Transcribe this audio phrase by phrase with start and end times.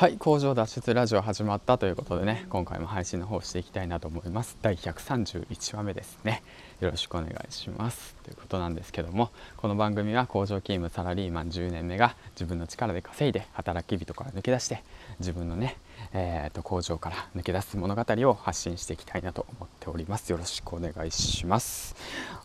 [0.00, 4.56] はい工場脱出ラジオ始まったということでね今回も配信の方していきたいなと思います。
[4.62, 6.42] 第131話目ですね。
[6.80, 8.16] よろしくお願いします。
[8.22, 9.28] ということなんですけども
[9.58, 14.82] この番組は工場勤務サラリーマン10年目が自分の力で稼いで働き人から抜け出して
[15.18, 15.76] 自分のね
[16.14, 20.32] えーと、工場から抜け出す物語を発信していきたいなと思っております。
[20.32, 21.94] よろしくお願いします。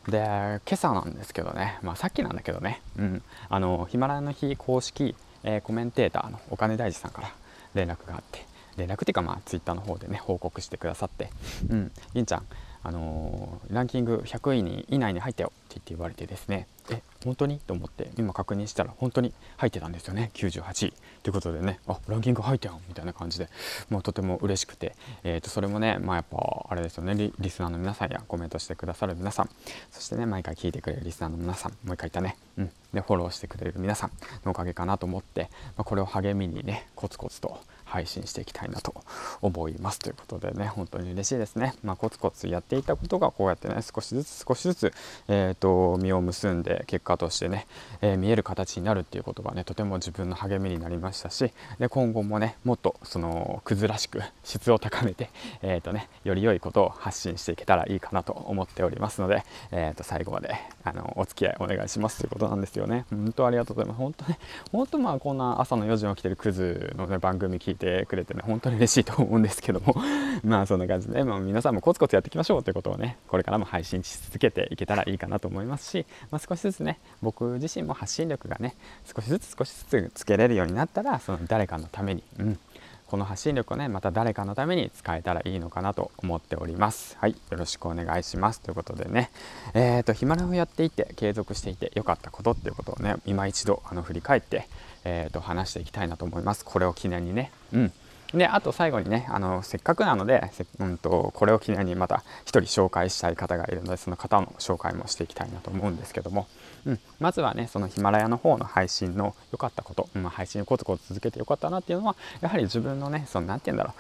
[0.09, 3.23] で今朝なんですけどねまあさっきなんだけどねうん。
[3.47, 5.15] あのヒマラヤの日公式
[5.45, 7.31] えー、コメンテーターのお金大事さんから
[7.75, 8.45] 連絡があって
[8.77, 11.29] 連絡っていうかまあツイッターの方でね報告してくださって
[11.69, 12.45] 「うん銀ちゃん
[12.83, 17.59] あのー、ランキング100位に以内に入ったよ」って言って言われてですねえ本当に？
[17.59, 20.31] と思って今確認したら本当に入ってたんですよね。
[20.35, 20.93] 98位。
[21.23, 21.79] ということでね。
[21.87, 23.49] あランキング入ったよみたいな感じで。
[23.89, 27.31] もうとても嬉しくて、えー、とそれもねまあやっぱあれですよね。
[27.39, 29.49] リスナーの皆さんやコメントしてくださる皆さん。
[29.91, 31.71] そしてね毎回聞いてくれるリスナーの皆さん。
[31.83, 34.11] もう一回言ったね、うん、でフォローしてくれる皆さん
[34.45, 38.93] のおかげかなと思って、まあ、これを励みにねコツコツと配信していきたいなと
[39.41, 39.99] 思います。
[39.99, 44.93] ということでね本当に嬉しいですね、まあ、コツコツやっていたことがこうやってね少しずつ少しずつ、
[45.27, 47.67] えーと、実を結んで結果としてね、
[48.01, 55.29] えー、見える形になるっていうことがねとても自分の励みになりましたしで今後もねもっとそのくずらしく質を高めて、
[55.61, 63.05] えーとね、より良いことを発信していけたらいいかなと思っておりますので、えー、と最後まであのお付き合いお願いしますということなんですよね。
[63.09, 63.97] 本当ありがとうございます。
[63.97, 64.39] 本当ね
[64.71, 69.95] 本当まあこんな朝の4時に起きてるクズのね番組聞いててくれてね本当に嬉しいと思うんですけども
[70.43, 78.75] まあそんな感じで、まあ、皆さんもコツコツやっていきましょうということをねこれからも配信し続けていけたらいいかなと思いますし、まあ、少しずつね僕自身も発信力がね
[79.05, 82.59] 少しずつ少しずつつけれるようになったらその誰かのために、うん、
[83.07, 87.17] この発信力をねまた誰かのために使えたらいいのかなと思っております。
[87.19, 87.31] はい。
[87.31, 88.61] よろしくお願いします。
[88.61, 89.31] ということでね。
[89.73, 94.67] えっ、ー、とヒマラをやっていて継続していて良かったことっていうことをね今一度あの振り返って
[95.05, 96.65] えー、と話していきたいなと思います。
[96.65, 97.51] これを記念にね。
[97.71, 97.93] うん。
[98.35, 106.47] であと最後にねあのせっかくなのでうんと、これを記念にまた1人紹介したい方がいるのでその方の紹介もしていきたいなと思うんですけども、
[106.85, 113.95] うん、まずはねそのヒマラヤの方の配信の良かったこと、うん、配信をコツコツ続けて良かったなっていうのはやはり自分のねその何て言うんだろう。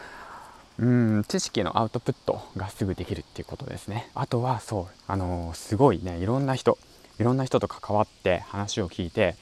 [0.77, 4.09] うん知識のアウトプットがすぐできるっていうことですね。
[4.13, 6.77] あとはそうあのー、すごいねいろんな人
[7.17, 9.35] いろんな人と関わって話を聞いて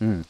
[0.00, 0.26] うん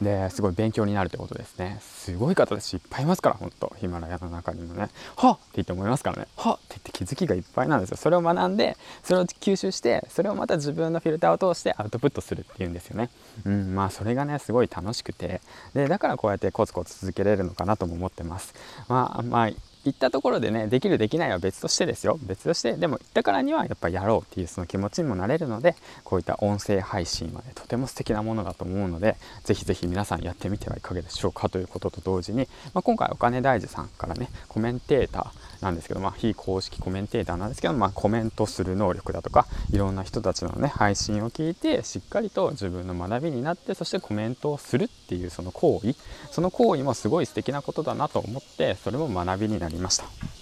[0.00, 1.78] ですごい勉強になるってことですね。
[1.80, 4.90] すごい方たちいっぱいいますからほんとヒマラヤの中にもね。
[5.16, 5.34] はっ！
[5.36, 6.26] って言って思いますからね。
[6.36, 6.56] はっ！
[6.56, 7.96] って言って気づきがいっぱいなんですよ。
[7.96, 13.10] それを学んでそれを吸収してそれをまた自分のフィルターを通してアウトプットするっていうんですよね。
[13.44, 15.40] うんまあそれがねすごい楽しくて。
[15.74, 18.54] でだからこうやってコツコツ続けれるのかなとも思ってます。
[18.88, 19.50] まあまあ
[19.90, 22.18] 行ったところでねできるできないは別としてですよ。
[22.22, 45.94] 別としてでも行ったからにはやっぱやろうっていうその気持ちにもなれるのでこういった音声配信はねとても素敵なものだと思うのでぜひぜひ皆さんやってみてはいかがでしょうかということと同時に、まあ、今回お金大事さんからねコメンテーターなんですけど、まあ、非公式コメンテーターなんですけど、まあ、コメントする能力だとかいろんな人たちのね配信を聞いてしっかりと自分の学びになってそしてコメントをするっていうその行為
[46.30, 50.35] その行為もすごい素敵なことだなと思ってそれも学びになりました。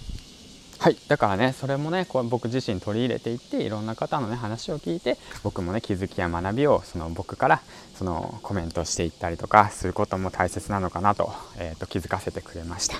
[0.85, 7.61] はいだからねそれもねこう僕自身取り入れていっていろんな方のね話を聞いて僕もね気づきや学びをその僕から
[7.95, 12.97] そのコメントしていったりとかすることも大切なのかなと,、えーと気づかせてくれました。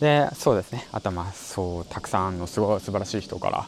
[0.00, 3.66] でそうですねあとまあそうたくさんのすごい素晴らしい人から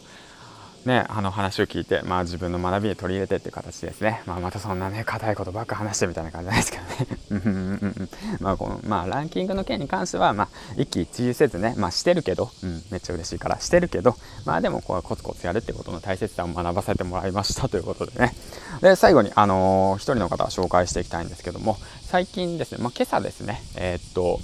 [0.84, 8.08] ね、あの話を聞いて、まあ、自分の学びに取り入れてって形ですね、まあ、またそんなね硬いことばっか話してみたいな感じないですけどね。
[8.40, 18.32] まあこの、まあ、ランキングの件に関しては、まあ、一喜一憂せずね、まあ、してるけど、うん、めっちゃ嬉しいからしてるけど、まあ、でもこうコツコツやるってことの大切さを学ばせてもらいましたということでね。
[18.80, 24.40] で最後に、あのー、一人の方を紹介していきたいんですけども最近ですね、まあ、今朝ですねえー、っと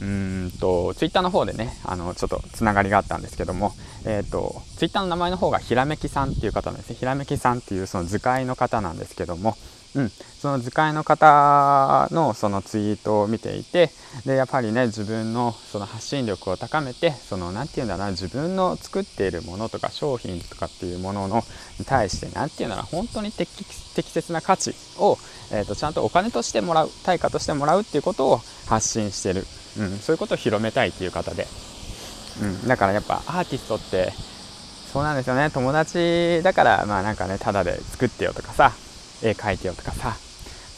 [0.00, 3.72] うんとツイッターの方でねあのちょっとつながりがあったんですけども、
[4.04, 6.96] えーと、ツイッターの名前の方がひらめきさんっていう方なんですね。
[6.96, 9.56] ひらめきさんっていうその図解の方なんですけども、
[9.94, 13.90] うん、その図解の方のそのツイートを見ていて
[14.26, 21.42] でやっぱりね自分のその発信力を高めてその何て言うんだな自分の作っているものとか商品とかっていうものの
[21.78, 25.16] に対して何て言うんだろう本当に適切な価値を、
[25.50, 29.46] えーとちゃんとお金としてもらう対価としてもらうっていうことを発信してる。
[29.78, 31.46] うん、そういうことを広めたいっていう方で、
[32.42, 34.12] うん、だからやっぱアーティストって
[34.92, 35.50] そうなんですよね。
[35.50, 38.72] 友達だからまあなんかねタダで作ってよとかさ
[39.22, 40.16] 絵描いてよとかさ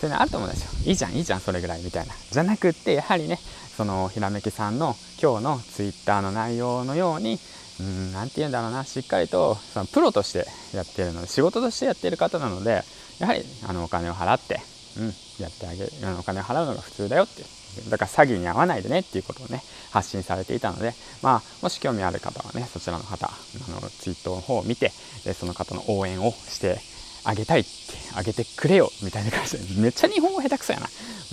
[0.01, 0.91] そういうのあると思うんですよ。
[0.91, 2.15] いいじゃんいいじゃんそれぐらいみたいな。
[2.31, 3.39] じゃなくってやはりね
[3.77, 7.39] そのひらめきさんの今日のツイッターの内容のように
[8.13, 12.83] 何て言うんだろうなしっかりとそのプロとしてやってるので仕事としてやってる方なので
[13.21, 14.61] やはりあのお金を払って、
[14.99, 15.05] うん、
[15.41, 17.45] やってあげるお金を払うのが普通だよって
[17.89, 23.31] だから詐欺に遭わないでねっていうことをね発信されていたので、まあ、もし興味ある方はねそちらの方あ
[23.71, 24.93] のツイートの方を見て
[25.25, 26.79] でその方の応援をして
[27.25, 27.69] あげたいって
[28.17, 30.87] あげてくれよみたいな感じでめっちゃ日本語下手くそやな、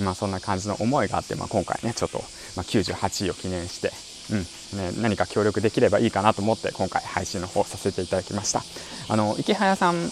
[0.03, 3.91] まあ、そんな感じの思いがあって、まあ、今回ねちょっと、まあ、98位を記念して
[4.31, 4.39] うん
[4.79, 8.63] ね、何か協力できればいいかなと思って今回配信の方させていただきました。
[9.07, 10.09] あの池早さん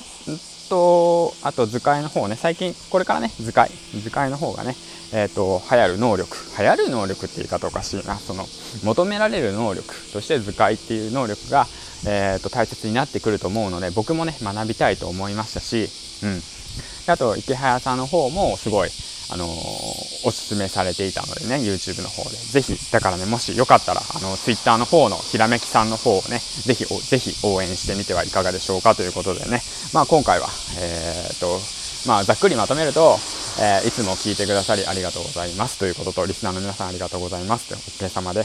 [0.73, 2.35] とあと図解の方ね。
[2.35, 3.69] 最近これからね図解。
[3.69, 4.75] 図解の方がね
[5.15, 6.35] えーと、流行る能力。
[6.57, 8.15] 流行る能力って言い方おかしいな。
[8.15, 8.45] その
[8.83, 9.83] 求められる能力。
[10.11, 11.67] として図解っていう能力が、
[12.07, 15.87] えーと、大切になってくると思うので僕もね学びたいと思いましたし、
[16.25, 16.41] うん、
[17.13, 18.89] あと池早さんの方もすごい
[19.33, 19.47] あの、
[20.25, 22.37] おすすめされていたのでね YouTube の方で。
[22.37, 29.61] ぜひだからねもしよかったらあの Twitter の方のひらめきさんの方をねぜひぜひ応援してみてはいかがでしょうかということでね。
[29.93, 30.47] まあ今回は
[30.79, 31.59] えー、っと
[32.07, 33.17] まあざっくりまとめると
[33.59, 35.77] えー、いつも聞いてくださりありがとうございます。
[35.77, 37.69] ということと、リスナーの皆さんありがとうございます。
[37.69, 38.39] とお疲れ様で、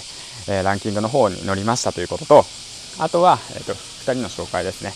[0.48, 1.94] えー、ランキングの方に乗りました。
[1.94, 2.44] ということと、
[2.98, 4.92] あとは、えっ、と、2人の紹介ですね。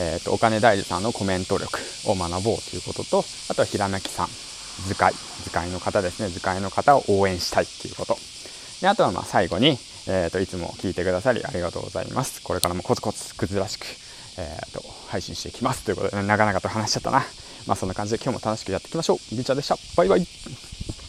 [0.00, 2.70] えっ、と、お金大事さんのコメント力を学ぼう。
[2.70, 4.28] ということと、あとはひらめきさん、
[4.86, 5.12] 図解、
[5.44, 8.16] 図解の方ですね、図解の方を応援したいっていうこと。
[8.80, 9.78] で、あとはまあ最後に、
[10.08, 12.42] えっ、と、いつも聞いてくださりありがとうございます。
[12.42, 13.86] これからもコツコツくずらしく、
[14.38, 17.24] えっ、と、配信していきますということで、なかなかと話しちゃったな。
[17.66, 19.18] まあそんな感じで今日も楽しくやっていきましょう。
[19.32, 19.76] りんちゃんでした。
[19.96, 20.79] バイバイ。